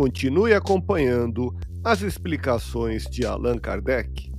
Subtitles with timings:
[0.00, 1.54] Continue acompanhando
[1.84, 4.32] as explicações de Allan Kardec.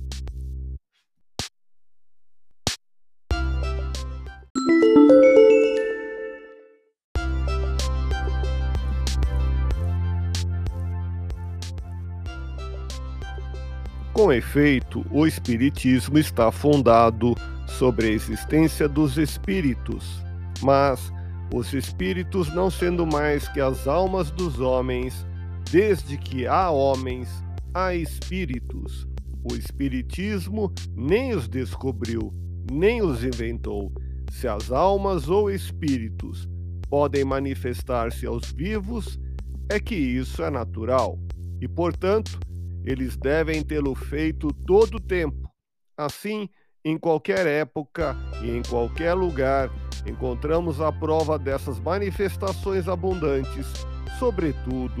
[14.12, 17.36] Com efeito, o Espiritismo está fundado
[17.68, 20.24] sobre a existência dos espíritos,
[20.60, 21.12] mas
[21.54, 25.24] os espíritos não sendo mais que as almas dos homens
[25.72, 27.30] Desde que há homens,
[27.72, 29.08] há espíritos.
[29.42, 32.30] O Espiritismo nem os descobriu,
[32.70, 33.90] nem os inventou.
[34.30, 36.46] Se as almas ou espíritos
[36.90, 39.18] podem manifestar-se aos vivos,
[39.70, 41.18] é que isso é natural
[41.58, 42.38] e, portanto,
[42.84, 45.50] eles devem tê-lo feito todo o tempo.
[45.96, 46.50] Assim,
[46.84, 49.70] em qualquer época e em qualquer lugar,
[50.06, 53.66] encontramos a prova dessas manifestações abundantes,
[54.18, 55.00] sobretudo